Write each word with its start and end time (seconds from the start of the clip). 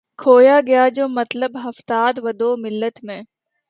کھویا 0.19 0.57
گیا 0.67 0.87
جو 0.89 1.07
مطلب 1.09 1.51
ہفتاد 1.65 2.13
و 2.17 2.31
دو 2.31 2.49
ملت 2.57 2.95
میں 3.03 3.21